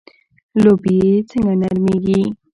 [0.63, 2.21] لوبیې څنګه نرمیږي؟